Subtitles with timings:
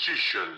[0.00, 0.48] Opposition.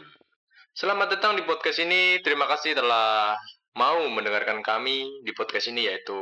[0.71, 2.23] Selamat datang di podcast ini.
[2.23, 3.35] Terima kasih telah
[3.75, 6.15] mau mendengarkan kami di podcast ini yaitu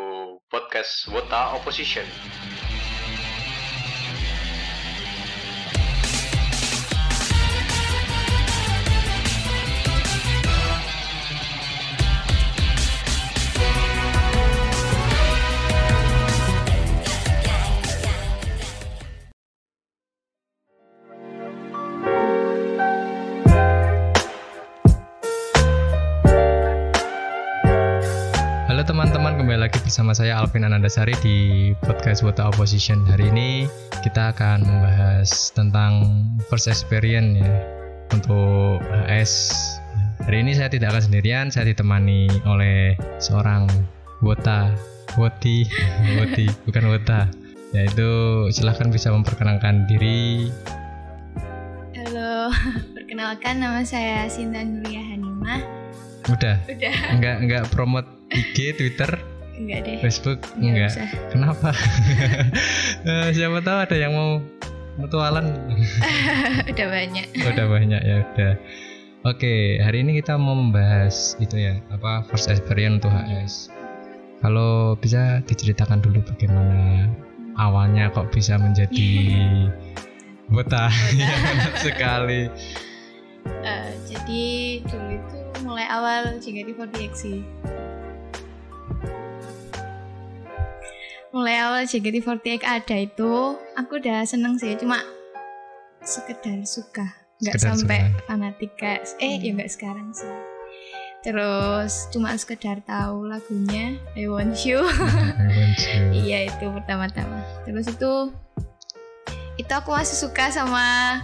[0.49, 2.09] podcast Wota Opposition.
[30.01, 31.37] Bersama saya Alvin Anandasari di
[31.85, 33.05] podcast Wota Opposition.
[33.05, 33.69] Hari ini
[34.01, 36.17] kita akan membahas tentang
[36.49, 37.53] first experience ya
[38.09, 39.61] untuk HS.
[40.25, 43.69] Hari ini saya tidak akan sendirian, saya ditemani oleh seorang
[44.25, 44.73] Wota,
[45.21, 45.69] Woti,
[46.17, 47.29] Woti, bukan Wota.
[47.77, 48.09] Yaitu
[48.57, 50.49] silahkan bisa memperkenalkan diri.
[51.93, 52.49] Halo,
[52.97, 55.61] perkenalkan nama saya Sinta Nuria Hanimah.
[56.33, 59.13] Udah, Udah, enggak enggak promote IG, Twitter,
[59.61, 59.97] enggak deh.
[60.01, 60.91] Facebook, Nggak enggak.
[60.93, 61.09] usah.
[61.29, 61.71] Kenapa?
[63.01, 64.45] Eh, siapa tahu ada yang mau
[64.97, 65.57] mutualan.
[66.71, 67.27] Udah banyak.
[67.33, 68.53] udah banyak ya udah.
[69.25, 73.55] Oke, hari ini kita mau membahas itu ya, apa first experience untuk HS.
[74.41, 77.09] Kalau bisa diceritakan dulu bagaimana
[77.57, 79.13] awalnya kok bisa menjadi
[80.53, 81.33] buta ya
[81.77, 82.49] sekali.
[83.61, 84.45] Eh, jadi
[84.85, 87.41] dulu itu mulai awal JKT48 sih.
[91.31, 94.99] Mulai awal JKT48 ada itu, aku udah seneng sih, cuma
[96.03, 97.07] sekedar suka,
[97.39, 98.21] nggak Sekedar sampai suka.
[98.27, 100.27] fanatik kayak, eh ya nggak sekarang sih.
[101.21, 104.83] Terus cuma sekedar tahu lagunya I Want You.
[106.17, 107.45] Iya itu pertama-tama.
[107.63, 108.13] Terus itu
[109.55, 111.21] itu aku masih suka sama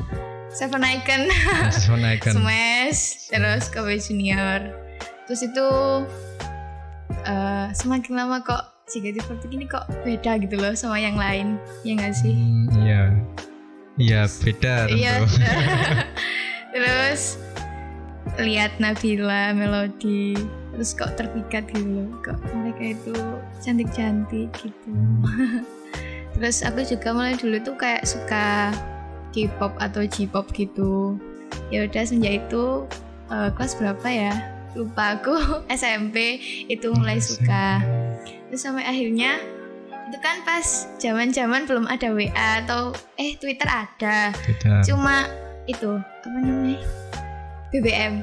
[0.53, 1.27] Seven Icon,
[1.67, 2.33] Masih menaikkan.
[2.37, 4.71] Smash, terus Kobe Junior.
[5.27, 5.67] Terus itu
[7.25, 12.15] eh, semakin lama kok JKT48 ini kok beda gitu loh sama yang lain, ya nggak
[12.15, 12.35] sih?
[12.39, 13.03] Hmm, iya.
[13.99, 14.95] Iya, beda tentu.
[15.03, 15.15] Iya.
[16.75, 17.23] terus
[18.39, 20.39] lihat Nabila, Melody,
[20.71, 23.15] terus kok terpikat gitu loh, kok mereka itu
[23.59, 24.91] cantik-cantik gitu.
[26.37, 28.69] Terus aku juga mulai dulu tuh kayak suka
[29.33, 31.17] K-pop atau J-pop gitu.
[31.73, 32.85] Ya udah semenjak itu
[33.33, 34.33] eh, kelas berapa ya?
[34.77, 35.33] Lupa aku
[35.81, 36.37] SMP
[36.69, 37.81] itu mulai suka.
[38.51, 39.41] Terus sampai akhirnya
[40.07, 44.31] itu kan pas zaman-zaman belum ada WA atau eh Twitter ada.
[44.47, 44.83] Beda.
[44.87, 45.27] Cuma
[45.67, 46.79] itu apa namanya?
[47.75, 48.23] BBM.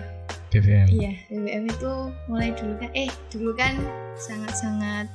[0.54, 0.88] BBM.
[0.88, 1.92] Iya, BBM itu
[2.32, 3.74] mulai dulu kan eh dulu kan
[4.16, 5.12] sangat-sangat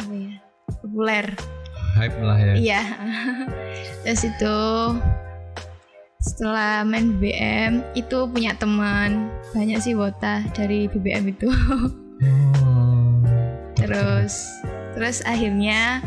[0.00, 0.34] apa ya?
[0.84, 1.26] populer.
[1.94, 2.54] Hype lah ya.
[2.58, 2.82] Iya.
[4.02, 4.58] Terus itu
[6.18, 11.48] setelah main BBM itu punya teman banyak sih wota dari BBM itu.
[12.64, 13.13] Oh.
[13.84, 14.34] Terus
[14.94, 16.00] terus akhirnya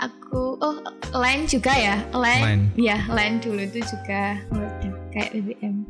[0.00, 0.76] aku oh
[1.14, 5.86] line juga ya line ya line dulu itu juga meledak kayak BBM.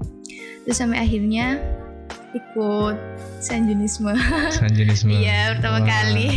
[0.64, 1.60] Terus sampai akhirnya
[2.36, 2.96] ikut
[3.40, 4.12] sanjunisme.
[4.52, 5.12] Sanjunisme.
[5.24, 5.88] Iya pertama Wah.
[5.88, 6.30] kali.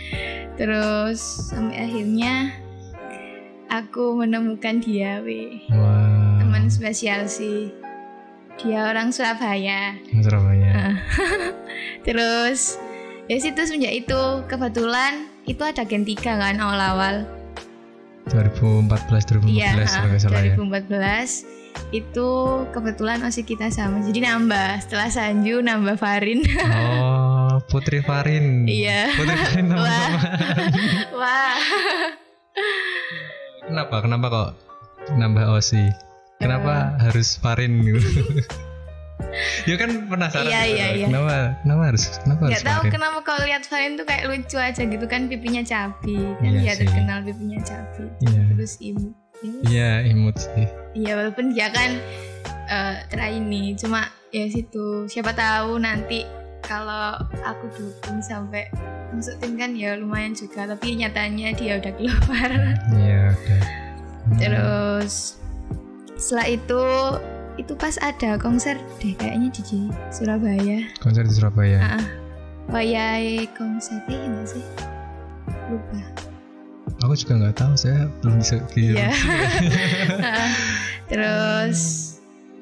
[0.58, 1.20] Terus
[1.50, 2.50] sampai akhirnya
[3.70, 5.62] aku menemukan dia, we.
[6.38, 7.70] Teman spesial sih.
[8.58, 9.94] Dia orang Surabaya.
[10.18, 10.98] Surabaya.
[12.06, 12.74] Terus
[13.28, 17.24] ya situ semenjak itu kebetulan itu ada Gen 3 kan awal-awal.
[18.28, 20.54] 2014 2015 Iya, kalau nggak salah ya.
[20.56, 21.48] 2014
[21.90, 22.28] itu
[22.68, 24.00] kebetulan OSIS kita sama.
[24.02, 26.44] Jadi nambah setelah Sanju nambah Farin.
[26.60, 28.68] Oh, Putri Farin.
[28.68, 29.12] Iya.
[29.14, 29.80] Putri Farin Wah.
[29.80, 30.20] teman-teman.
[31.14, 31.56] Wah.
[33.62, 33.96] Kenapa?
[34.00, 34.48] Kenapa kok
[35.14, 35.84] nambah Osi?
[36.36, 37.08] Kenapa Eh.
[37.08, 38.00] harus Farin gitu?
[39.64, 40.46] Ya kan penasaran.
[40.46, 40.72] Iya, gitu.
[40.72, 41.06] iya, iya.
[41.06, 41.36] Kenapa?
[41.60, 42.02] Kenapa harus?
[42.18, 42.92] Kenapa harus Gak tahu Farin?
[42.92, 46.72] kenapa kalau lihat Farin tuh kayak lucu aja gitu kan pipinya cabi kan Iya dia
[46.72, 46.78] sih.
[46.84, 48.42] terkenal pipinya cabi Iya.
[48.50, 49.14] terus imut.
[49.64, 50.66] Iya, imut sih.
[50.94, 51.90] Iya walaupun dia kan
[52.68, 56.28] eh trainee cuma ya situ siapa tahu nanti
[56.60, 58.68] kalau aku dukung sampai
[59.08, 62.50] masuk tim kan ya lumayan juga tapi nyatanya dia udah keluar
[62.92, 63.60] Iya, udah.
[64.28, 64.36] Hmm.
[64.36, 65.40] terus
[66.14, 66.82] setelah itu
[67.58, 70.78] itu pas ada konser deh kayaknya di Surabaya.
[71.02, 71.98] Konser di Surabaya.
[71.98, 72.06] ah
[72.70, 73.98] wayai konser.
[74.06, 74.64] Eh enggak sih.
[75.66, 76.00] Lupa.
[77.04, 78.56] Aku juga nggak tahu, saya belum bisa.
[78.74, 79.10] Iya.
[80.18, 80.50] Ah,
[81.06, 81.78] terus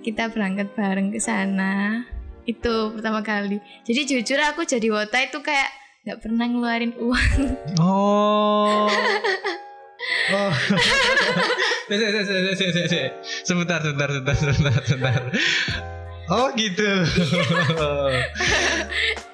[0.04, 2.04] kita berangkat bareng ke sana.
[2.48, 3.60] Itu pertama kali.
[3.84, 5.70] Jadi jujur aku jadi wota itu kayak
[6.06, 7.40] nggak pernah ngeluarin uang.
[7.80, 8.86] Oh.
[10.32, 10.52] Oh.
[13.46, 15.22] Sebentar, sebentar, sebentar, sebentar, sebentar.
[16.26, 16.82] Oh gitu.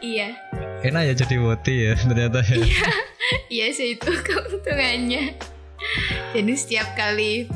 [0.05, 0.37] iya
[0.85, 2.59] Enak ya jadi woti ya ternyata ya.
[3.49, 5.33] iya sih itu keuntungannya
[6.37, 7.49] jadi setiap kali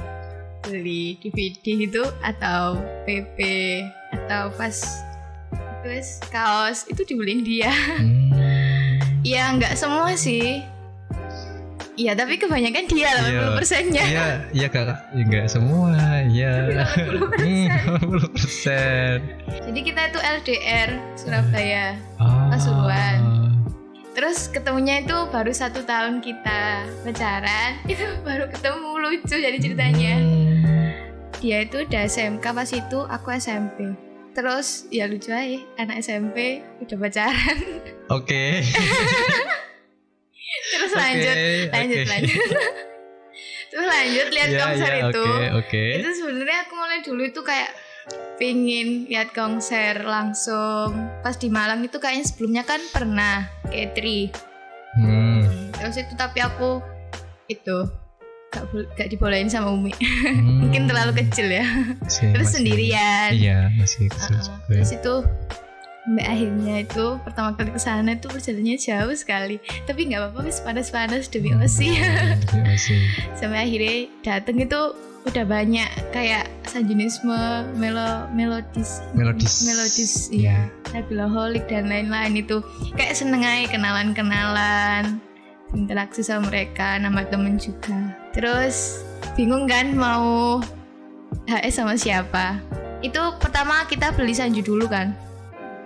[0.64, 3.38] beli DVD itu atau PP
[4.14, 4.76] atau pas
[5.84, 7.70] terus kaos itu dibeliin dia
[8.00, 8.32] Hmm.
[9.20, 10.62] ya nggak semua sih
[11.96, 13.40] Iya tapi kebanyakan dia Iya.
[13.40, 15.96] 80 persennya Iya, iya kakak, ya, enggak semua,
[16.28, 16.52] iya.
[17.40, 17.66] Hmm,
[18.04, 19.16] 80 persen.
[19.64, 22.52] Jadi kita itu LDR Surabaya Ah.
[22.52, 23.18] Pasuruan.
[24.12, 26.60] Terus ketemunya itu baru satu tahun kita
[27.00, 30.88] pacaran Itu baru ketemu lucu jadi ceritanya Hmm.
[31.36, 33.92] Dia itu udah SMK pas itu aku SMP
[34.32, 37.58] Terus ya lucu aja anak SMP udah pacaran
[38.08, 38.60] Oke.
[40.66, 41.36] Terus Oke, lanjut
[41.68, 42.08] lanjut oke.
[42.08, 42.36] lanjut
[43.66, 45.84] Terus lanjut lihat Iya, konser iya, itu Oke, oke.
[45.96, 47.70] Itu sebenarnya aku mulai dulu itu kayak
[48.36, 54.30] pingin lihat konser langsung pas di Malang itu kayaknya sebelumnya kan pernah Katri
[54.94, 55.44] Hmm.
[55.72, 56.80] terus itu tapi aku
[57.46, 57.76] itu
[58.48, 58.64] gak,
[58.94, 59.92] gak dibolehin sama Umi
[60.24, 60.62] Hmm.
[60.62, 61.66] mungkin terlalu kecil ya
[62.00, 64.56] Masih- terus masih- sendirian Iya, masih kecil juga.
[64.70, 65.14] terus itu
[66.06, 69.56] sampai akhirnya itu pertama kali ke sana itu perjalanannya jauh sekali.
[69.84, 71.98] Tapi nggak apa-apa wis panas-panas demi Hmm, Osi
[72.46, 72.94] demi Osi.
[73.34, 74.80] sampai akhirnya dateng itu
[75.26, 77.34] udah banyak kayak sanjunisme
[77.74, 79.66] melo melodis Melodis.
[79.66, 80.70] melodis iya.
[80.94, 82.62] Nabila Holik dan lain-lain itu.
[82.94, 85.18] Kayak seneng aja kenalan-kenalan
[85.74, 88.14] interaksi sama mereka nama temen juga.
[88.30, 89.02] Terus
[89.34, 90.62] bingung kan mau
[91.50, 92.62] HS sama siapa?
[93.02, 95.10] Itu pertama kita beli sanju dulu kan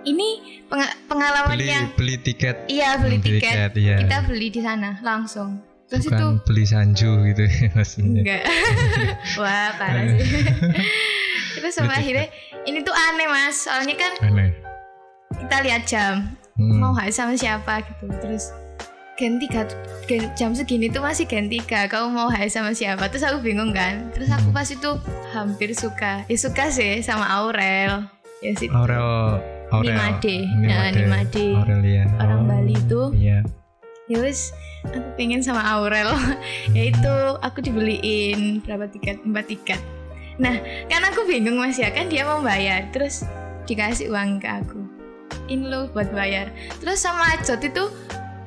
[0.03, 0.29] ini
[0.65, 2.55] penga- pengalaman Beli yang beli tiket.
[2.65, 3.95] iya beli Hmm, tiket iya.
[3.99, 8.21] kita beli di sana langsung terus itu Bukan beli sanju gitu ya maksudnya.
[8.21, 8.43] Enggak.
[9.39, 10.23] Wah, parah sih.
[11.51, 12.31] Terus sama akhirnya
[12.63, 14.55] ini tuh aneh mas, soalnya kan Aneh.
[15.35, 16.79] kita lihat jam Hmm.
[16.79, 18.07] mau hari sama siapa gitu.
[18.19, 18.55] Terus
[19.13, 19.51] ganti
[20.05, 21.87] gen- jam segini tuh masih ganti tiga.
[21.87, 23.07] Kamu mau hari sama siapa?
[23.07, 24.11] Terus aku bingung kan.
[24.11, 24.55] Terus aku Hmm.
[24.55, 24.91] pas itu
[25.29, 28.07] hampir suka, ya suka sih sama Aurel.
[28.39, 28.67] Ya sih.
[28.69, 29.95] Aurel Aurel.
[29.95, 30.35] Nimade.
[30.61, 31.45] Nah, Nimade.
[31.55, 32.03] Aurelia.
[32.19, 33.01] Orang Oh, Bali itu.
[33.15, 33.39] Iya.
[34.05, 34.51] Ya wis,
[34.83, 36.11] aku pengen sama Aurel.
[36.75, 39.23] ya itu aku dibeliin berapa tiket?
[39.23, 39.81] Empat tiket.
[40.35, 43.23] Nah, kan aku bingung mas ya kan dia mau bayar, terus
[43.63, 44.79] dikasih uang ke aku.
[45.47, 46.51] Ini lo buat bayar.
[46.79, 47.87] Terus sama Ajot itu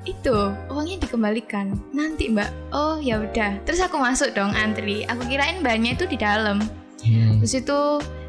[0.05, 0.37] itu
[0.69, 5.97] uangnya dikembalikan nanti mbak oh ya udah terus aku masuk dong antri aku kirain banyak
[5.97, 6.61] itu di dalam
[7.01, 7.37] Hmm.
[7.41, 7.81] terus itu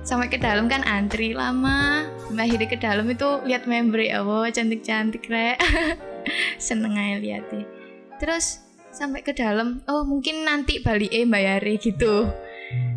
[0.06, 2.06] sampai ke dalam kan antri lama.
[2.30, 5.57] Sampai akhirnya ke dalam itu lihat member ya Allah cantik cantik rek.
[6.62, 7.66] Seneng aja liatnya.
[8.22, 8.62] Terus
[8.94, 12.30] sampai ke dalam oh mungkin nanti balik eh bayari gitu.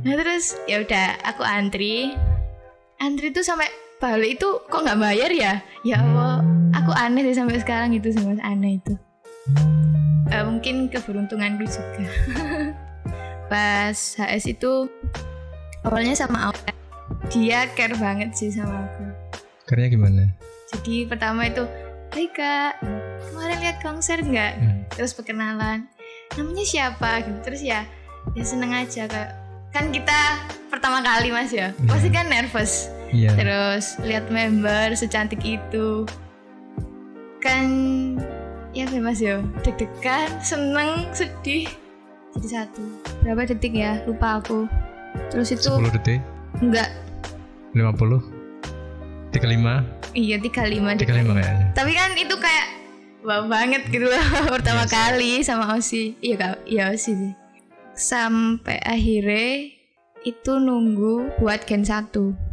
[0.05, 2.13] Nah terus ya udah aku antri.
[3.01, 3.67] Antri tuh sampai
[3.99, 5.53] balik itu kok nggak bayar ya?
[5.83, 6.45] Ya Allah
[6.77, 8.39] aku aneh sih sampai sekarang itu sih mas.
[8.45, 8.95] Aneh itu.
[10.29, 12.05] Eh, mungkin keberuntunganku juga.
[13.51, 14.93] Pas HS itu
[15.81, 16.78] awalnya sama Aurel
[17.29, 19.05] dia care banget sih sama aku.
[19.69, 20.25] Karena gimana?
[20.69, 21.65] jadi pertama itu
[22.09, 22.81] Hai kak
[23.29, 24.53] kemarin lihat konser nggak?
[24.57, 24.81] Hmm.
[24.89, 25.85] terus perkenalan
[26.41, 27.21] namanya siapa?
[27.21, 27.39] Gitu.
[27.45, 27.85] Terus ya
[28.33, 29.29] ya seneng aja kak.
[29.77, 30.41] Kan kita
[30.73, 31.69] pertama kali mas ya?
[31.77, 31.85] Iya.
[31.85, 32.89] pasti kan nervous.
[33.09, 33.33] Iya.
[33.37, 36.09] terus lihat member secantik itu.
[37.45, 37.69] Kan
[38.73, 39.45] ya kan, mas ya?
[39.61, 41.69] Deg-degan seneng sedih.
[42.37, 42.85] Jadi satu.
[43.21, 44.01] Berapa detik ya?
[44.09, 44.65] Lupa aku.
[45.29, 46.21] Terus itu 10 detik,
[46.61, 46.89] enggak
[47.73, 51.67] 50, 35, iya 35 detik 35 kayaknya.
[51.73, 52.67] tapi kan itu kayak
[53.21, 54.95] wah banget gitu loh pertama Iya sih.
[54.95, 56.03] kali sama Osi.
[56.19, 56.55] Iya kak.
[56.65, 57.33] Iya Osi sih.
[57.93, 59.75] Sampai akhirnya
[60.23, 62.49] itu nunggu buat gen 1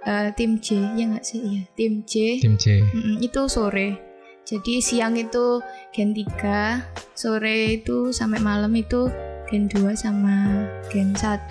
[0.00, 1.38] Eh, tim J ya nggak sih?
[1.38, 2.40] Iya tim J.
[2.40, 2.80] Tim C.
[2.80, 4.00] Mm-mm, itu sore.
[4.42, 5.60] Jadi siang itu
[5.92, 6.80] gen 3
[7.12, 9.12] sore itu sampai malam itu
[9.46, 11.44] gen 2 sama gen 1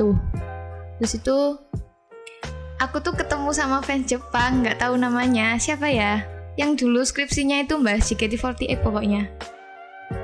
[0.97, 1.37] terus itu
[2.79, 5.59] aku tuh ketemu sama fans Jepang nggak tahu namanya.
[5.59, 6.23] Siapa ya?
[6.55, 9.27] Yang dulu skripsinya itu mbak JKT48 pokoknya.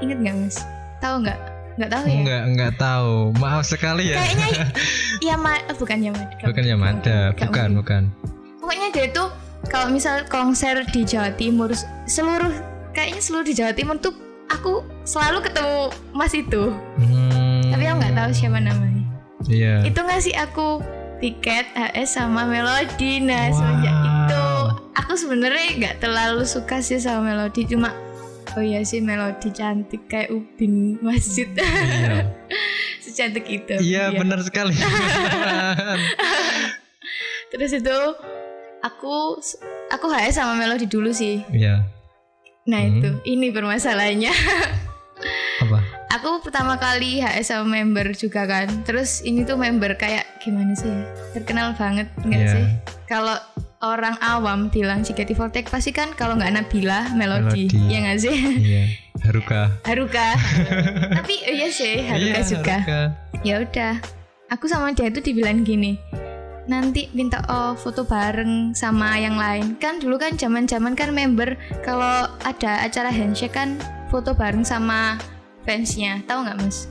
[0.02, 0.58] Inget nggak mas?
[1.00, 1.40] Tahu nggak?
[1.76, 2.16] Nggak tahu ya?
[2.24, 3.14] Enggak, enggak tahu.
[3.38, 4.18] Maaf sekali ya.
[4.18, 4.48] kayaknya
[5.28, 8.02] Yama eh, bukan Yamada Bukan Yamada, Nggak bukan, bukan.
[8.60, 9.30] pokoknya dia tuh
[9.68, 11.70] kalau misal konser di Jawa Timur
[12.06, 12.52] seluruh
[12.92, 14.16] kayaknya seluruh di Jawa Timur tuh
[14.48, 15.78] aku selalu ketemu
[16.12, 16.72] Mas itu.
[16.98, 17.62] Hmm.
[17.68, 19.04] tapi aku nggak tahu siapa namanya.
[19.46, 19.86] Iya.
[19.86, 20.82] itu ngasih aku
[21.26, 23.58] tiket HS sama Melody nah Wow.
[23.58, 24.46] semenjak itu
[24.94, 27.90] aku sebenarnya nggak terlalu suka sih sama Melody cuma
[28.52, 32.30] oh iya sih Melody cantik kayak ubin masjid Iya.
[33.04, 34.18] secantik itu Iya Dia.
[34.18, 34.74] benar sekali.
[37.48, 37.98] terus itu
[38.82, 39.40] aku
[39.88, 41.86] aku HS sama Melody dulu sih Iya.
[42.64, 42.92] nah Hmm.
[42.92, 44.34] itu ini permasalahannya
[45.62, 45.80] Apa?
[46.16, 48.68] Aku pertama kali HS sama member juga kan.
[48.84, 50.88] Terus ini tuh member kayak gimana sih?
[50.88, 51.04] Ya
[51.34, 52.52] terkenal banget nggak Iya.
[52.52, 52.66] sih?
[53.06, 53.36] Kalau
[53.80, 57.92] orang awam bilang JKT48 pasti kan kalau nggak Nabila Melody, Melody.
[57.92, 58.36] ya nggak sih?
[58.56, 58.84] Iya.
[59.22, 59.62] Haruka.
[59.88, 60.28] Haruka.
[61.14, 62.78] Tapi iya sih Haruka Iya, juga
[63.42, 63.94] ya udah.
[64.48, 65.98] Aku sama dia itu dibilang gini
[66.66, 69.78] nanti minta oh foto bareng sama yang lain.
[69.78, 73.78] Kan dulu kan zaman zaman kan member kalau ada acara handshake kan
[74.10, 75.22] foto bareng sama
[75.66, 76.86] fansnya tahu nggak mas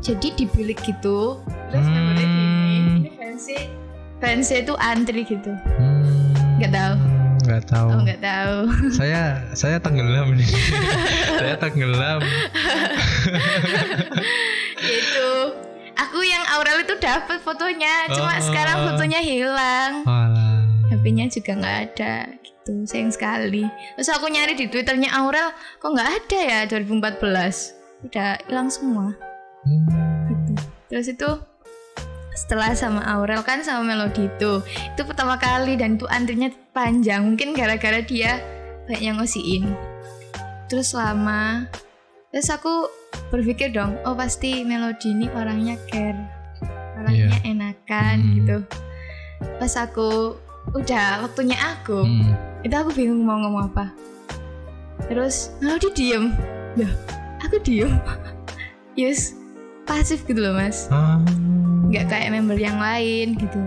[0.00, 1.94] jadi di bilik gitu terus Hmm.
[1.94, 3.62] membernya gini ini fansnya
[4.18, 6.94] fansnya itu antri gitu Hmm, Nggak tahu.
[7.44, 7.88] Nggak tahu.
[7.88, 8.56] oh nggak tahu
[8.98, 10.48] Saya saya tenggelam nih.
[11.40, 12.20] saya tenggelam.
[14.80, 15.30] gitu
[15.94, 18.42] aku yang Aurel itu dapat fotonya cuma Oh.
[18.42, 20.64] sekarang fotonya hilang Walah.
[20.86, 22.14] HP-nya juga nggak ada
[22.64, 23.68] gitu sayang sekali.
[24.00, 27.20] Terus aku nyari di twitternya Aurel kok nggak ada ya 2014
[28.08, 29.12] udah hilang semua.
[29.64, 29.84] Hmm.
[30.32, 30.52] gitu.
[30.88, 31.28] Terus itu
[32.34, 37.28] setelah sama Aurel kan sama Melody itu itu pertama kali dan itu antrinya panjang.
[37.28, 38.40] Mungkin gara-gara dia
[38.88, 39.68] banyak yang ngosiin.
[40.72, 41.68] Terus lama.
[42.32, 42.88] Terus aku
[43.28, 46.16] berpikir dong oh pasti Melody ini orangnya care.
[46.96, 48.32] Orangnya enakan Hmm.
[48.40, 48.56] gitu.
[49.60, 50.40] Pas aku
[50.70, 52.32] udah waktunya aku Hmm.
[52.60, 53.92] itu aku bingung mau ngomong apa
[55.04, 56.32] terus Melody diem
[56.74, 56.90] Loh,
[57.38, 57.92] aku diem
[58.96, 59.36] yes
[59.84, 61.20] pasif gitu loh mas Ah.
[61.84, 63.60] nggak kayak member yang lain gitu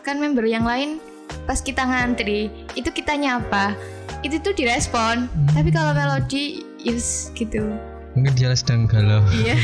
[0.00, 0.96] kan member yang lain
[1.44, 3.76] pas kita ngantri itu kita nyapa
[4.20, 5.48] itu tuh direspon Hmm.
[5.52, 7.68] tapi kalau melodi yes gitu
[8.08, 9.22] Mungkin dia sedang galau.
[9.30, 9.54] iya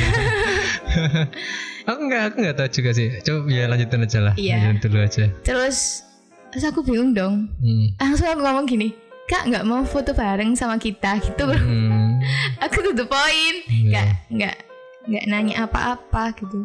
[1.85, 3.09] Aku enggak, aku enggak tahu juga sih.
[3.21, 4.35] Coba ya lanjutin aja lah.
[4.37, 4.57] Iya.
[4.63, 5.25] Lanjutin dulu aja.
[5.43, 6.07] terus
[6.55, 7.51] terus aku bingung dong.
[7.59, 7.87] Hmm.
[7.99, 8.95] langsung aku ngomong gini
[9.25, 11.45] kak nggak mau foto bareng sama kita gitu.
[11.45, 12.23] Bro Hmm.
[12.65, 13.91] aku tuh the point Iya.
[13.91, 14.57] nggak nggak
[15.05, 16.65] nggak nanya apa-apa gitu.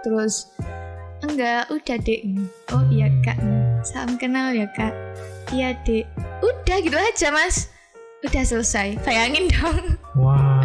[0.00, 0.50] Terus
[1.20, 2.20] enggak udah dek
[2.70, 3.38] oh iya kak.
[3.82, 4.90] Salam kenal ya kak.
[5.48, 6.04] Iya dek
[6.42, 7.70] udah gitu aja mas.
[8.20, 8.98] Udah selesai.
[9.06, 9.94] Bayangin dong.
[10.18, 10.57] Wah.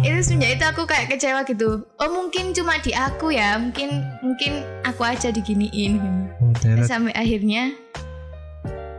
[0.00, 3.90] Itu semenjak itu aku kayak kecewa gitu oh mungkin cuma di aku ya mungkin
[4.20, 4.52] mungkin
[4.82, 6.00] aku aja diginiin
[6.40, 7.62] Oh, Terus ternyata sampai akhirnya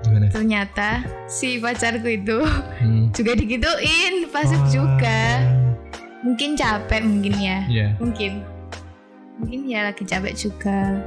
[0.04, 0.26] gimana?
[0.30, 0.90] ternyata
[1.26, 2.40] si pacarku itu
[2.78, 3.10] Hmm.
[3.12, 4.70] juga digituin pasif Wah.
[4.70, 5.20] juga
[6.22, 7.88] mungkin capek mungkin ya Iya.
[7.98, 8.46] mungkin
[9.38, 11.02] mungkin ya lagi capek juga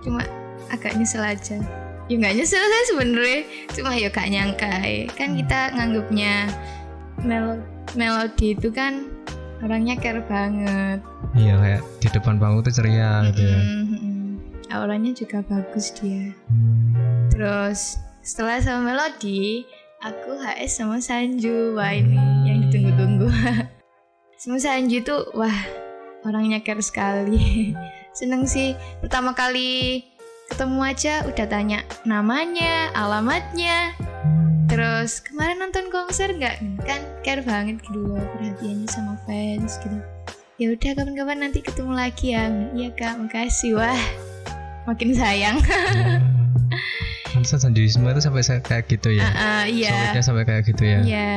[0.00, 0.20] cuma
[0.68, 1.56] agak nyesel aja
[2.04, 3.38] ya nggak nyesel saya sebenarnya
[3.70, 5.08] cuma ya gak nyangka ya.
[5.10, 6.34] kan kita nganggapnya
[7.22, 7.56] mel
[7.94, 9.06] melodi itu kan
[9.60, 13.54] orangnya care banget Iya kayak di depan panggung tuh ceria gitu ya.
[13.54, 14.28] Mm-mm, mm-mm.
[14.70, 16.94] auranya juga bagus dia Hmm.
[17.30, 19.62] terus setelah sama melodi
[20.00, 23.28] aku HS sama Sanju wah ini yang ditunggu-tunggu
[24.40, 25.58] sama Sanju itu wah
[26.22, 27.72] orangnya care sekali
[28.18, 30.02] seneng sih pertama kali
[30.50, 33.94] ketemu aja udah tanya namanya alamatnya
[34.80, 36.56] terus kemarin nonton konser nggak
[36.88, 40.00] kan care banget gitu loh perhatiannya sama fans gitu
[40.56, 44.00] ya udah kapan-kapan nanti ketemu lagi ya iya kak makasih wah
[44.88, 45.60] makin sayang
[47.28, 49.22] Pantesan Sanjuisma itu sampai saya kayak gitu ya.
[49.22, 50.98] Ah, ah, iya Solidnya sampai kayak gitu ya.
[51.06, 51.32] Iya.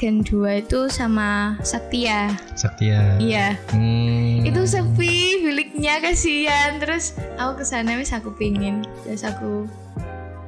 [0.00, 2.32] Gen 2 itu sama Saktia.
[2.56, 3.20] Saktia.
[3.20, 3.60] Iya.
[3.68, 4.48] Hmm.
[4.48, 6.80] Itu sepi biliknya kasihan.
[6.80, 8.80] Terus aku ke sana wis aku pingin.
[9.04, 9.68] Terus aku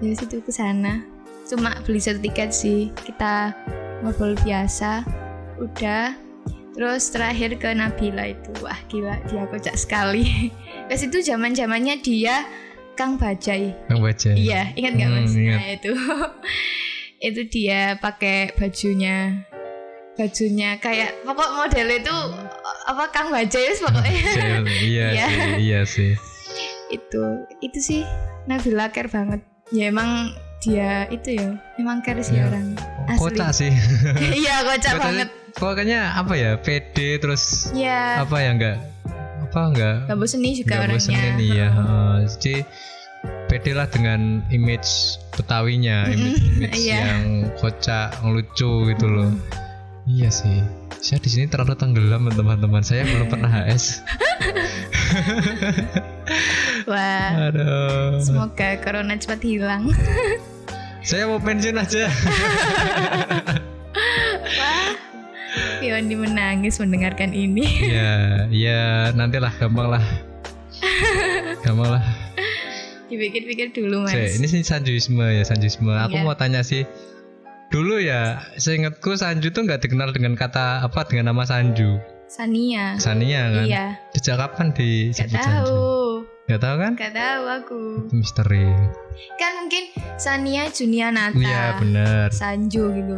[0.00, 1.17] dari situ ke sana.
[1.48, 2.92] Cuma beli satu tiket sih.
[2.94, 3.56] Kita
[4.00, 5.02] ngobrol biasa.
[5.56, 6.12] Udah.
[6.72, 8.52] Terus terakhir ke Nabila itu.
[8.60, 10.52] Wah, gila dia kocak sekali.
[10.86, 12.46] Terus itu zaman-zamannya dia
[12.94, 13.74] Kang Bajai.
[13.86, 14.30] Kang baca.
[14.30, 15.32] Iya, ingat nggak Hmm, mas?
[15.32, 15.58] ingat.
[15.58, 15.92] Nah itu,
[17.28, 19.42] itu dia pakai bajunya,
[20.14, 22.16] bajunya kayak pokok model itu
[22.84, 25.26] apa Kang Bajai pokoknya Iya, iya Iya.
[25.26, 26.12] sih, iya sih.
[26.88, 27.22] itu,
[27.60, 28.02] itu sih
[28.46, 29.42] Nabila care banget.
[29.70, 32.50] Ya emang dia itu ya, emang care sih Iya.
[32.50, 32.66] orang.
[33.06, 33.18] Asli.
[33.20, 33.70] Kocak sih.
[34.40, 35.28] Iya kocak banget.
[35.54, 36.54] Pokoknya apa ya?
[36.56, 38.76] PD terus Ya, apa ya enggak
[39.40, 40.98] apa enggak Gak bosenin juga enggak orangnya.
[41.00, 41.66] bosenin iya.
[41.68, 42.16] heeh.
[42.28, 42.54] Jadi
[43.46, 46.98] pede lah dengan image Betawinya, image, image iya.
[47.06, 47.22] yang
[47.56, 49.30] kocak, lucu gitu loh.
[50.04, 50.58] Iya sih.
[50.98, 52.82] Saya di sini terlalu tenggelam teman-teman.
[52.82, 54.02] Saya belum pernah HS.
[56.88, 58.16] Wah, Aduh.
[58.18, 59.92] semoga corona cepat hilang.
[61.08, 62.08] Saya mau pensiun aja.
[64.48, 64.90] Wah,
[65.80, 67.64] ya Andi menangis mendengarkan ini.
[67.86, 70.04] ya ya nantilah gampang lah
[71.60, 72.04] gampang lah
[73.08, 74.12] Dipikir-pikir dulu mas.
[74.12, 76.24] Cek, ini sih sanjuisme ya sanjuisme aku Iya.
[76.24, 76.84] mau tanya sih
[77.68, 81.96] dulu ya seingatku Sanju tuh nggak dikenal dengan kata apa dengan nama Sanju
[82.28, 83.00] Sania.
[83.00, 83.84] Sania kan Iya.
[84.12, 86.07] sejak kapan di Gak tahu.
[86.48, 87.80] Nggak tahu kan Gak tahu aku.
[88.02, 88.66] itu misteri
[89.34, 89.84] Kan mungkin
[90.16, 91.36] Sania Junianata.
[91.36, 93.16] iya bener Sanju gitu.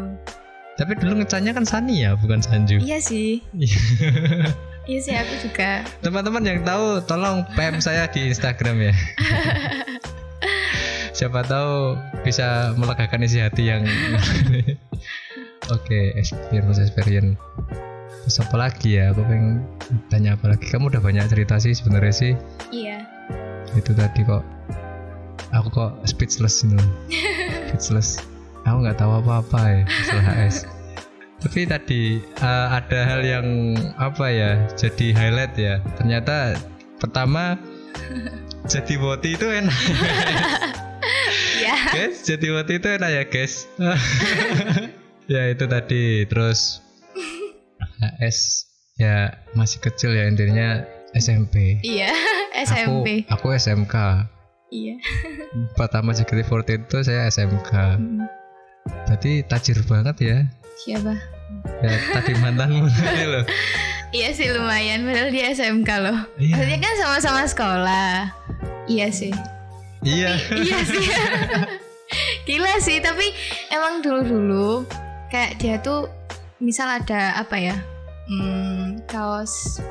[0.75, 3.39] tapi dulu ngecannya kan Sania bukan Sanju Iya sih.
[4.83, 5.85] Iya sih aku juga.
[6.01, 8.95] teman-teman yang tahu tolong PM saya di Instagram ya
[11.13, 13.85] siapa tahu bisa melegakan isi hati yang
[15.71, 17.37] oke experience experience
[18.21, 19.63] terus apa lagi ya aku pengen
[20.09, 22.33] tanya apa lagi kamu udah banyak cerita sih sebenarnya sih
[22.71, 23.05] Iya.
[23.77, 24.43] Itu tadi kok.
[25.51, 26.79] Aku kok speechless ini.
[27.71, 28.23] Speechless.
[28.67, 30.81] Aku nggak tahu apa-apa ya masalah HS
[31.41, 33.47] tapi tadi eh, ada hal yang
[33.97, 35.81] apa ya jadi highlight ya.
[35.97, 36.61] Ternyata
[37.01, 37.57] pertama
[38.73, 39.79] jadi boti itu enak.
[41.57, 41.77] Iya.
[41.97, 43.55] guys jadi boti itu enak ya guys.
[45.27, 46.29] Ya itu tadi.
[46.29, 46.85] Terus
[48.05, 48.69] HS
[49.01, 50.85] ya masih kecil ya intinya
[51.17, 52.13] SMP Iya.
[52.65, 53.25] SMP.
[53.29, 53.97] Aku, aku SMK.
[54.71, 54.97] Iya.
[55.79, 57.71] Pertama JKT48 itu saya SMK.
[57.99, 58.23] Mm.
[59.07, 60.39] Berarti tajir banget ya.
[60.81, 61.15] Siapa?
[61.83, 63.45] Ya tadi mantanmu tadi loh.
[64.11, 65.05] Iya sih lumayan.
[65.05, 66.19] Padahal dia SMK loh.
[66.39, 66.55] Iya.
[66.57, 68.15] Maksudnya kan sama-sama sekolah.
[68.87, 69.35] Iya sih.
[70.07, 70.33] Iya.
[70.55, 71.05] iya sih.
[72.49, 72.99] Gila sih.
[73.03, 73.27] Tapi
[73.75, 74.87] emang dulu-dulu
[75.31, 76.11] kayak dia tuh
[76.63, 77.77] misal ada apa ya?
[78.31, 79.83] Hmm, kaos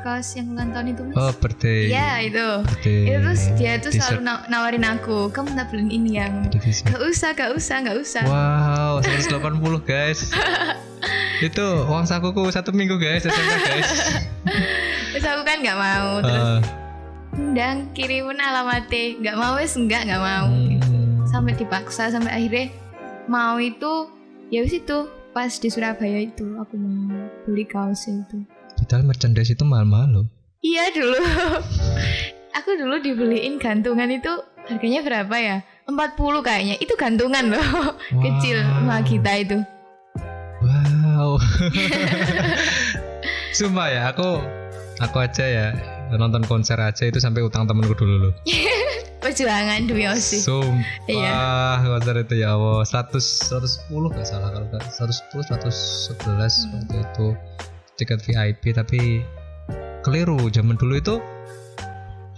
[0.00, 1.14] kaos yang ulang tahun itu mas?
[1.14, 1.80] Oh birthday.
[1.88, 2.46] Iya itu.
[2.62, 3.00] Birthday.
[3.02, 3.94] Itu terus dia T-shirt.
[3.96, 6.34] selalu na- nawarin aku, kamu tak beliin ini yang.
[6.50, 8.22] Gak usah, gak usah, gak usah.
[8.24, 9.40] Wow, 180
[9.82, 10.32] guys.
[11.40, 13.90] itu uang sakuku satu minggu guys, SMK guys.
[15.12, 16.20] Terus aku kan gak mau.
[16.20, 16.58] Terus Eh,
[17.32, 20.46] undang kirimin alamatnya, gak mau wes enggak, gak mau.
[20.46, 21.24] hmm.
[21.24, 22.74] Sampai dipaksa sampai akhirnya
[23.24, 24.10] mau itu
[24.48, 24.98] ya wis itu
[25.30, 28.42] pas di Surabaya itu aku mau beli kaos itu.
[28.90, 30.26] Padahal merchandise itu mahal-mahal loh.
[30.66, 31.14] Iya dulu.
[32.58, 34.26] aku dulu dibeliin gantungan itu
[34.66, 35.56] harganya berapa ya?
[35.86, 35.94] 40
[36.42, 36.74] kayaknya.
[36.82, 37.62] Itu gantungan loh.
[38.26, 39.62] Kecil sama kita itu.
[40.58, 41.38] Wow.
[43.54, 44.42] Sumpah ya, aku
[44.98, 45.66] aku aja ya
[46.10, 48.32] nonton konser aja itu sampai utang temenku dulu loh.
[49.22, 50.42] Perjuangan demi Osi.
[50.42, 51.94] Sumpah Iya.
[51.94, 53.22] konser itu ya Allah 100
[53.54, 56.74] 110 gak salah kalau nggak 110 111 Hmm.
[56.74, 57.28] waktu itu
[58.00, 59.20] tiket VIP tapi
[60.00, 61.20] keliru zaman dulu itu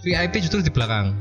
[0.03, 1.15] VIP justru di belakang.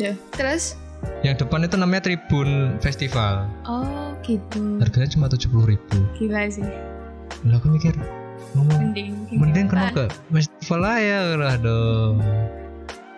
[0.00, 0.16] Duh.
[0.32, 0.80] Terus
[1.20, 3.44] Yang depan itu namanya Tribun Festival.
[3.68, 4.80] oh gitu.
[4.80, 5.96] Harganya cuma 70.000 ribu.
[6.16, 6.64] Gila sih.
[7.44, 7.92] Lah aku mikir
[8.56, 12.20] ngomong Mending mending kena ke festival aja lah dong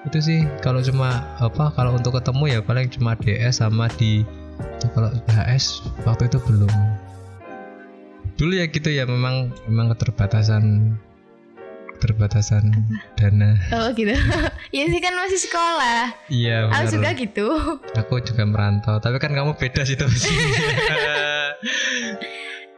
[0.07, 4.25] itu sih kalau cuma apa kalau untuk ketemu ya paling cuma DS sama di
[4.59, 6.71] itu kalau HS waktu itu belum
[8.39, 10.95] dulu ya gitu ya memang memang keterbatasan
[11.93, 12.71] keterbatasan
[13.13, 14.15] dana Oh gitu.
[14.77, 16.15] ya sih kan masih sekolah.
[16.31, 17.47] iya Aku juga gitu.
[17.93, 20.39] aku juga merantau tapi kan kamu beda situasinya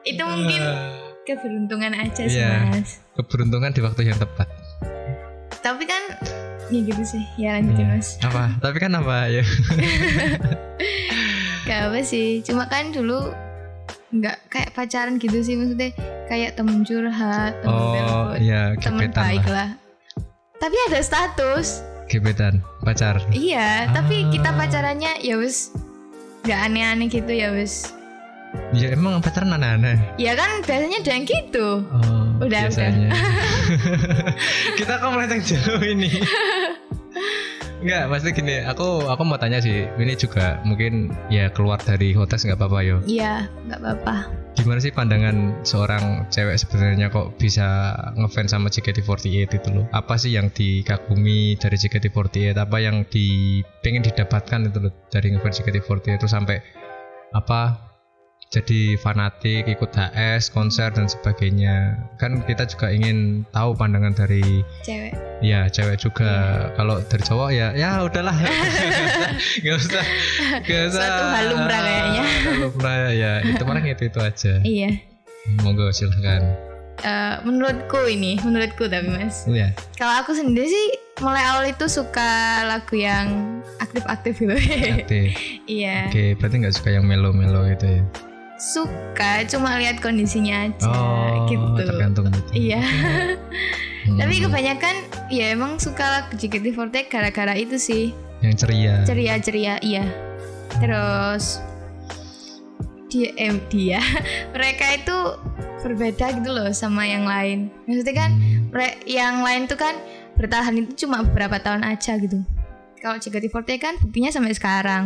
[0.02, 0.62] Itu mungkin
[1.22, 2.72] keberuntungan aja sih Iya.
[2.72, 3.04] mas.
[3.12, 4.48] keberuntungan di waktu yang tepat
[5.60, 6.00] Tapi kan
[6.72, 7.20] ya gitu sih.
[7.36, 7.92] Ya lanjutin Iya.
[7.92, 8.16] mas.
[8.24, 9.44] apa tapi kan apa ya
[11.62, 12.40] Gak apa sih.
[12.40, 13.28] Cuma kan dulu
[14.10, 15.94] nggak kayak pacaran gitu sih maksudnya
[16.26, 19.70] kayak temen curhat, temen oh telepon, iya temen baik lah lah.
[20.58, 21.80] Tapi ada status.
[22.04, 24.30] gebetan pacar Iya, tapi Ah.
[24.34, 25.70] kita pacarannya ya wis
[26.42, 27.94] nggak aneh-aneh gitu ya wis.
[28.74, 29.94] Ya emang pacaran aneh-aneh.
[30.18, 31.86] Ya kan biasanya ada yang gitu.
[31.86, 33.14] Oh, Udah, biasanya.
[34.78, 36.10] Kita kok melenceng jauh ini.
[37.80, 38.56] Enggak, pasti gini.
[38.68, 39.88] Aku aku mau tanya sih.
[39.96, 42.96] Ini juga mungkin ya keluar dari hotel nggak apa-apa yo.
[43.08, 44.14] Iya, nggak apa-apa.
[44.60, 49.88] Gimana sih pandangan seorang cewek sebenarnya kok bisa ngefans sama JKT48 itu loh?
[49.96, 52.60] Apa sih yang dikagumi dari JKT48?
[52.60, 56.60] Apa yang di pengen didapatkan itu loh dari ngefans JKT48 itu sampai
[57.32, 57.89] apa
[58.50, 64.42] jadi fanatik ikut HS konser dan sebagainya kan kita juga ingin tahu pandangan dari
[64.82, 65.14] Cewek.
[65.38, 66.30] ya cewek juga
[66.74, 68.34] kalau dari cowok ya ya udahlah
[69.62, 70.02] nggak usah
[70.66, 72.24] nggak usah Suatu hal lumrah kayaknya.
[72.58, 74.90] Lumrah ya itu paling itu itu aja Iya.
[75.62, 76.42] monggo silahkan
[77.00, 79.48] Eh, menurutku ini, menurutku tapi mas.
[79.48, 80.86] ya Kalau aku sendiri sih
[81.24, 82.28] mulai awal itu suka
[82.66, 84.52] lagu yang aktif-aktif gitu.
[84.52, 85.32] aktif
[85.70, 86.10] iya.
[86.10, 88.02] oke berarti nggak suka yang melo melo gitu ya
[88.60, 92.50] suka cuma lihat kondisinya aja Oh, gitu tergantung gitu.
[92.52, 92.84] iya
[94.00, 94.16] Hmm.
[94.16, 94.96] tapi kebanyakan
[95.28, 99.04] ya emang suka lagu JKT48 gara-gara itu sih yang ceria.
[99.04, 100.08] ceria-ceria iya
[100.76, 101.60] terus
[103.06, 104.00] dia eh, dia
[104.56, 105.16] mereka itu
[105.80, 108.72] berbeda gitu loh sama yang lain maksudnya kan Hmm.
[109.04, 109.92] yang lain tuh kan
[110.34, 112.40] bertahan itu cuma beberapa tahun aja gitu
[112.98, 115.04] kalau JKT48 kan buktinya sampai sekarang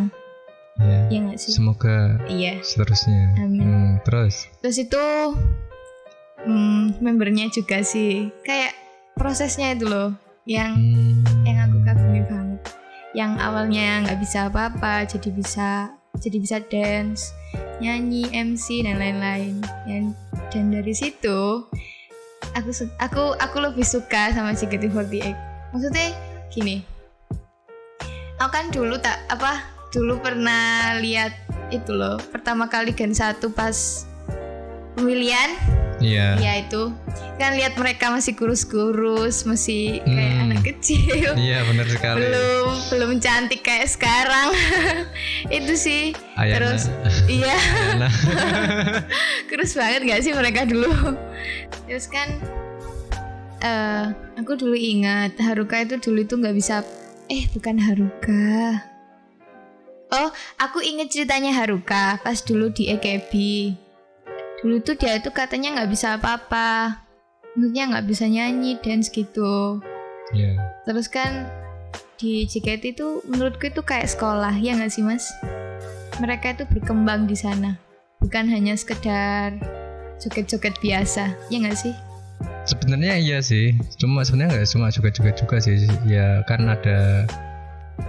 [0.75, 1.07] Ya.
[1.07, 3.39] ya nggak sih Semoga iya seterusnya.
[3.39, 3.63] Amin.
[3.63, 4.51] Hmm, terus.
[4.59, 5.05] terus itu
[6.43, 8.75] hmm, membernya juga sih kayak
[9.15, 10.11] prosesnya itu loh
[10.45, 11.23] yang Hmm.
[11.47, 12.61] yang aku kagumi banget
[13.15, 15.69] yang awalnya nggak bisa apa-apa jadi bisa
[16.19, 17.31] jadi bisa dance
[17.79, 20.11] nyanyi MC dan lain-lain dan
[20.51, 21.65] dan dari situ
[22.53, 25.15] aku aku aku lebih suka sama JKT48
[25.71, 26.11] maksudnya
[26.51, 26.83] gini
[28.37, 31.33] aku kan dulu tak apa dulu pernah lihat
[31.71, 34.05] itu loh pertama kali Gen 1 pas
[34.95, 35.51] pemilihan.
[36.03, 36.37] Iya.
[36.37, 36.91] ya itu.
[37.39, 40.45] Kan lihat mereka masih kurus-kurus masih kayak Hmm.
[40.51, 41.33] anak kecil.
[41.39, 42.19] Iya, benar sekali.
[42.21, 44.53] belum belum cantik kayak sekarang.
[45.57, 46.13] Itu sih.
[46.35, 46.55] Ayana.
[46.75, 46.83] terus
[47.31, 47.57] iya.
[49.49, 51.15] Kurus banget gak sih mereka dulu?
[51.87, 52.29] Terus kan
[53.65, 54.05] eh
[54.37, 56.85] aku dulu ingat Haruka itu dulu itu nggak bisa
[57.33, 58.77] eh bukan Haruka
[60.15, 60.31] oh
[60.63, 63.33] aku inget ceritanya Haruka pas dulu di EKB
[64.63, 67.03] dulu tuh dia itu katanya nggak bisa apa-apa
[67.59, 69.83] maksudnya nggak bisa nyanyi dance gitu
[70.33, 70.57] Iya.
[70.89, 71.47] Terus kan
[72.17, 75.29] di JKT itu menurutku itu kayak sekolah ya nggak sih mas?
[76.23, 77.75] Mereka itu berkembang di sana,
[78.23, 79.59] bukan hanya sekedar
[80.23, 81.95] joget-joget biasa, ya nggak sih?
[82.65, 83.75] Sebenarnya iya sih.
[83.99, 85.85] Cuma sebenarnya nggak cuma juga-juga juga sih.
[86.07, 87.27] Ya kan ada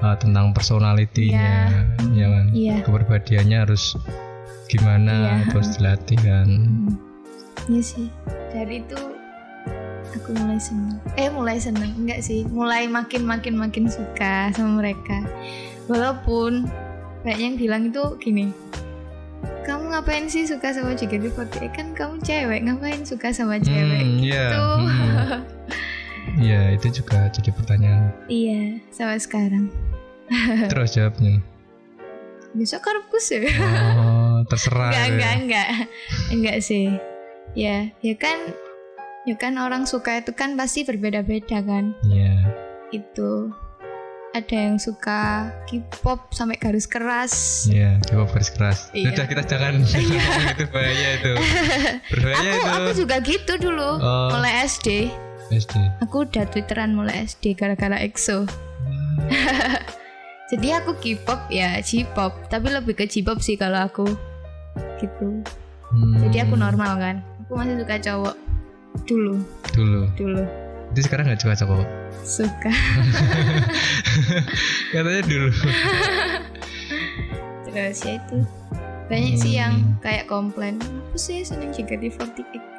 [0.01, 1.69] uh, tentang personalitinya,
[2.13, 2.45] ya kan.
[2.51, 2.75] Iya.
[2.85, 3.95] Kepribadiannya harus
[4.67, 5.53] gimana, Iya.
[5.53, 6.47] terus dilatih kan.
[6.49, 6.93] Hmm.
[7.65, 8.07] Iya sih.
[8.53, 8.99] Dari itu
[10.15, 10.97] aku mulai seneng.
[11.17, 12.45] Eh mulai seneng enggak sih?
[12.47, 15.25] Mulai makin makin makin suka sama mereka.
[15.89, 16.65] Walaupun
[17.25, 18.53] banyak yang bilang itu gini.
[19.65, 21.73] Kamu ngapain sih suka sama JKT48?
[21.73, 24.01] Kan kamu cewek, ngapain suka sama cewek?
[24.05, 24.45] Hmm, iya.
[24.53, 24.65] Gitu.
[24.85, 25.41] hmm.
[26.35, 28.11] Iya, itu juga jadi pertanyaan.
[28.27, 29.69] Iya, sampai sekarang.
[30.71, 31.39] Terus jawabnya.
[32.55, 33.45] Besok karepku sih.
[33.59, 34.89] Oh, terserah.
[34.91, 35.11] enggak, ya.
[35.11, 35.67] enggak, enggak.
[36.31, 36.87] Enggak sih.
[37.55, 38.37] Ya, ya kan
[39.25, 41.95] ya kan orang suka itu kan pasti berbeda-beda kan.
[42.07, 42.51] Iya.
[42.91, 43.51] Itu
[44.35, 47.63] ada yang suka K-pop sampai garis keras.
[47.71, 48.79] Iya, coba garis keras.
[48.91, 49.15] Iya.
[49.15, 51.33] Udah kita jangan ngomong itu bahaya itu.
[52.11, 52.71] Berbahaya Aku itu.
[52.75, 53.89] aku juga gitu dulu.
[54.03, 54.27] Oh.
[54.35, 55.07] Mulai SD.
[55.49, 55.75] SD.
[56.01, 58.45] Aku udah twitteran mulai SD gara-gara EXO.
[60.51, 64.05] Jadi aku K-pop ya J-pop, tapi lebih ke J-pop sih kalau aku.
[64.97, 65.41] Gitu.
[65.85, 67.15] Hmm, Jadi aku normal kan.
[67.41, 68.35] Aku masih suka cowok
[69.03, 69.35] dulu,
[69.71, 70.01] Dulu.
[70.15, 70.41] dulu.
[70.91, 71.85] Itu sekarang nggak suka cowok.
[72.23, 72.71] Suka.
[74.93, 75.49] Katanya dulu.
[77.65, 78.37] Terus ya itu.
[79.05, 79.59] Banyak sih Hmm.
[79.59, 80.81] yang kayak komplain.
[80.81, 82.74] Aku sih seneng JKT48.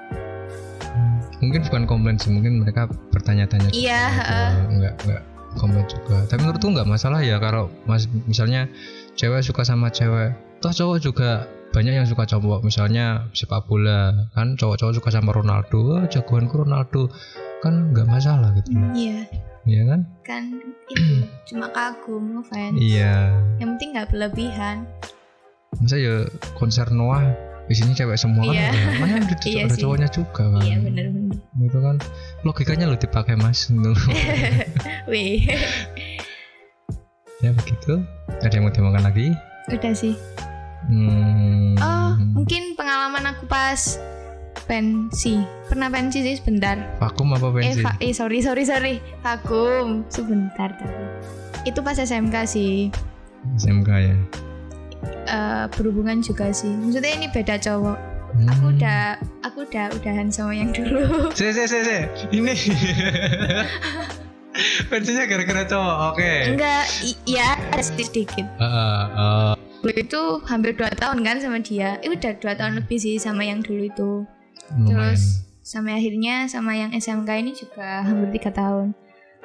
[1.47, 3.71] Mungkin bukan komplain sih, mungkin mereka bertanya-tanya.
[3.71, 4.19] Iya, gitu.
[4.19, 4.51] heeh.
[4.77, 5.23] Nggak nggak
[5.57, 6.17] komplain juga.
[6.27, 8.67] Tapi menurutku nggak masalah ya kalau mas misalnya
[9.15, 11.31] cewek suka sama cewek, toh cowok juga
[11.73, 17.13] banyak yang suka cowok misalnya sepak bola kan cowok-cowok suka sama Ronaldo oh, jagoanku Ronaldo
[17.61, 19.29] kan nggak masalah gitu Iya,
[19.67, 20.69] Iya kan kan itu
[21.53, 22.81] cuma kagum ngefans.
[22.81, 24.77] iya Yang penting nggak berlebihan.
[25.77, 26.25] masa ya
[26.57, 27.29] konser Noah
[27.66, 28.70] isinya cewek semua Iya.
[28.70, 31.37] kan mana ada, Iya ada cowoknya juga kan Iya bener-bener.
[31.59, 31.96] itu kan
[32.42, 33.90] logikanya lo dipakai mas gitu.
[35.07, 35.50] Wih,
[37.38, 38.00] ya begitu
[38.37, 39.35] ada yang mau dimakan lagi
[39.66, 40.14] udah sih.
[40.87, 43.98] hmm, Oh, mungkin pengalaman aku pas
[44.64, 45.38] pensi.
[45.66, 46.79] Pernah pensi sih sebentar.
[46.96, 48.94] vakum apa Eh, pensi va- eh sorry sorry sorry.
[49.20, 51.02] Vakum sebentar tapi.
[51.64, 52.94] Itu pas SMK sih.
[53.57, 54.16] SMK ya
[55.27, 56.71] Eh, berhubungan juga sih.
[56.71, 57.97] Maksudnya ini beda cowok.
[58.27, 58.47] Hmm.
[58.53, 61.33] Aku udah aku udah udahan sama yang dulu.
[61.33, 61.99] se se se se
[62.31, 62.53] ini
[64.91, 68.45] pensinya gara-gara cowok oke Enggak, i- ya ada sedikit.
[68.59, 71.97] Ah, Dulu itu hampir 2 tahun kan sama dia.
[72.01, 74.11] Eh udah 2 tahun lebih sih sama yang dulu itu.
[74.67, 75.21] lumayan Terus
[75.62, 78.93] sampai akhirnya sama yang SMK ini juga hampir tiga tahun.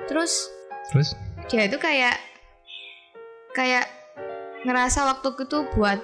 [0.09, 0.49] Terus
[0.89, 1.13] terus
[1.47, 2.17] dia itu kayak
[3.51, 3.83] kayak
[4.65, 5.97] ngerasa waktuku tuh buat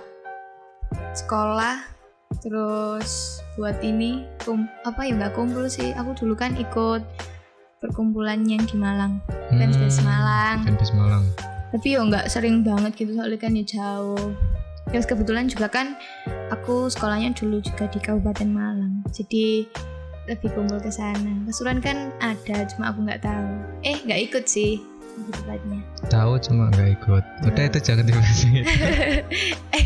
[1.13, 1.83] sekolah
[2.43, 7.01] terus buat ini kum, apa ya nggak kumpul sih aku dulu kan ikut
[7.81, 9.63] perkumpulan yang di Malang Hmm,
[10.03, 11.23] Malang Fanbase Malang
[11.71, 14.35] tapi ya nggak sering banget gitu soalnya kan ya jauh
[14.87, 15.99] Terus kebetulan juga kan
[16.47, 19.03] aku sekolahnya dulu juga di Kabupaten Malang.
[19.11, 19.67] Jadi
[20.27, 21.43] lebih kumpul ke sana.
[21.43, 23.47] Pasuruan kan ada, cuma aku nggak tahu.
[23.83, 24.79] Eh, nggak ikut sih
[26.07, 27.23] Tahu cuma nggak ikut.
[27.49, 28.39] Udah itu jangan dibahas.
[29.77, 29.85] eh?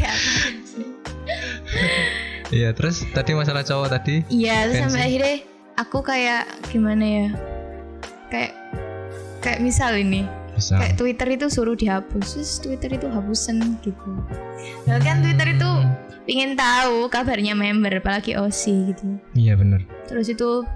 [2.51, 4.27] Iya, terus tadi masalah cowok tadi.
[4.27, 5.35] Iya, terus sampai akhirnya
[5.79, 7.27] aku kayak gimana ya?
[8.27, 8.53] Kayak
[9.39, 10.75] kayak misal ini, Bisa.
[10.75, 14.11] kayak Twitter itu suruh dihapus, terus Twitter itu hapusan gitu.
[14.85, 15.95] Nah, kan Twitter itu Hmm,
[16.27, 19.07] pingin tahu kabarnya member, apalagi OSI gitu.
[19.31, 19.87] Iya bener.
[20.11, 20.67] Terus itu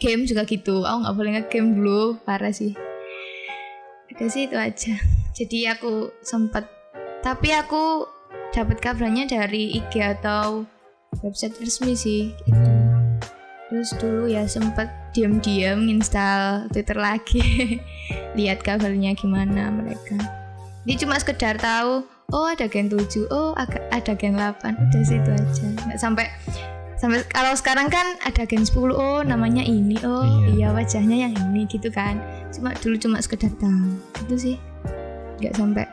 [0.00, 0.88] game juga gitu.
[0.88, 2.72] Aku nggak boleh nge-game dulu, parah sih.
[4.18, 4.98] Udah sih itu aja.
[5.38, 6.66] Jadi aku sempet,
[7.22, 8.02] tapi aku
[8.50, 10.66] dapat kabarnya dari IG atau
[11.22, 12.34] website resmi sih.
[12.50, 13.22] Hmm,
[13.70, 17.78] Terus dulu ya sempet diam-diam install Twitter lagi,
[18.38, 20.18] lihat kabarnya gimana mereka.
[20.82, 22.02] Ini cuma sekedar tahu,
[22.32, 23.52] oh ada gen 7, oh
[23.92, 25.66] ada gen 8, udah sih itu aja.
[25.84, 26.26] Nggak sampai
[26.98, 30.48] sampai kalau sekarang kan ada gen 10, oh namanya ini, oh Iya.
[30.50, 32.18] iya, wajahnya yang ini gitu kan.
[32.48, 34.56] Cuma dulu cuma sekedar tahu, itu sih
[35.38, 35.84] nggak sampai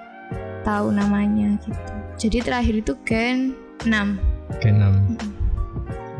[0.64, 1.78] tahu namanya gitu.
[2.18, 4.18] Jadi terakhir itu gen 6.
[4.64, 5.20] Gen 6.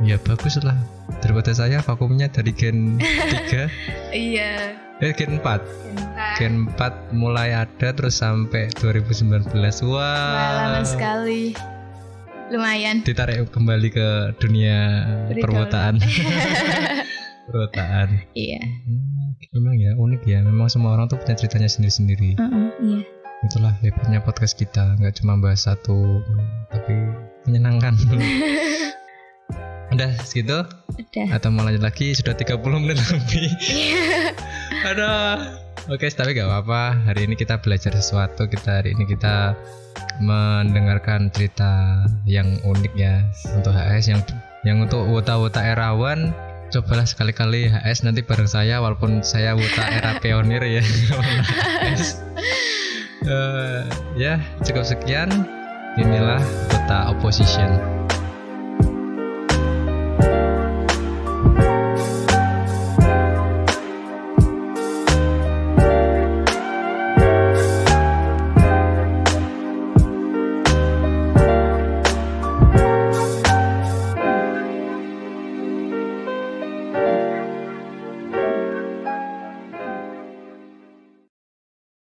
[0.04, 0.76] Ya bagus lah.
[1.24, 3.72] Daripada saya vakumnya dari gen 3
[4.14, 4.76] Iya.
[5.00, 5.42] eh gen 4.
[5.42, 6.38] Gen 4.
[6.38, 9.50] Gen 4 mulai ada terus sampai 2019.
[9.88, 9.96] Wah.
[9.96, 11.56] Wah, lama sekali.
[12.52, 13.02] Lumayan.
[13.02, 15.02] Ditarik kembali ke dunia
[15.34, 15.98] perwotaan.
[17.50, 18.22] perwotaan.
[18.38, 18.62] Iya.
[18.86, 19.15] Hmm,
[19.56, 20.40] memang ya unik ya.
[20.44, 22.38] Memang semua orang tuh punya ceritanya sendiri-sendiri.
[22.38, 23.00] Heeh, iya.
[23.46, 24.98] Itulah hebatnya podcast kita.
[24.98, 26.24] Nggak cuma bahas satu,
[26.74, 26.96] tapi
[27.46, 27.94] menyenangkan.
[29.94, 30.66] Udah segitu
[30.98, 31.28] Udah.
[31.38, 33.48] atau mau lanjut lagi sudah 30 menit lebih.
[34.92, 35.64] Aduh.
[35.86, 37.06] Oke, tapi gak apa-apa.
[37.06, 38.50] Hari ini kita belajar sesuatu.
[38.50, 39.54] Kita hari ini kita
[40.18, 43.22] mendengarkan cerita yang unik ya
[43.54, 44.22] untuk HS yang
[44.66, 46.34] yang untuk wota-wota erawan.
[46.76, 50.84] Cobalah sekali-kali HS nanti bareng saya walaupun saya wota era pionir ya.
[53.26, 53.82] Eh,
[54.22, 55.26] ya, cukup sekian.
[55.98, 56.38] Inilah
[56.70, 57.74] wota opposition.